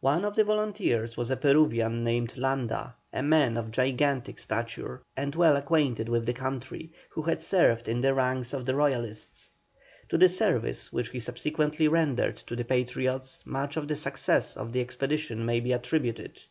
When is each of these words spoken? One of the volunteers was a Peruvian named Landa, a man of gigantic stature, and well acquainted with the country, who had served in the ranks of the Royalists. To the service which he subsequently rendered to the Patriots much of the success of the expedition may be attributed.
One 0.00 0.26
of 0.26 0.36
the 0.36 0.44
volunteers 0.44 1.16
was 1.16 1.30
a 1.30 1.36
Peruvian 1.38 2.04
named 2.04 2.36
Landa, 2.36 2.94
a 3.10 3.22
man 3.22 3.56
of 3.56 3.70
gigantic 3.70 4.38
stature, 4.38 5.00
and 5.16 5.34
well 5.34 5.56
acquainted 5.56 6.10
with 6.10 6.26
the 6.26 6.34
country, 6.34 6.92
who 7.08 7.22
had 7.22 7.40
served 7.40 7.88
in 7.88 8.02
the 8.02 8.12
ranks 8.12 8.52
of 8.52 8.66
the 8.66 8.74
Royalists. 8.74 9.50
To 10.10 10.18
the 10.18 10.28
service 10.28 10.92
which 10.92 11.08
he 11.08 11.20
subsequently 11.20 11.88
rendered 11.88 12.36
to 12.36 12.54
the 12.54 12.64
Patriots 12.66 13.40
much 13.46 13.78
of 13.78 13.88
the 13.88 13.96
success 13.96 14.58
of 14.58 14.74
the 14.74 14.82
expedition 14.82 15.42
may 15.46 15.58
be 15.58 15.72
attributed. 15.72 16.42